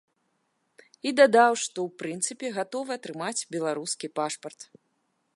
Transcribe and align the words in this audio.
І 1.09 1.11
дадаў, 1.19 1.53
што 1.63 1.77
ў 1.87 1.99
прынцыпе, 2.01 2.47
гатовы 2.57 2.91
атрымаць 3.01 3.45
беларускі 3.57 4.07
пашпарт. 4.21 4.61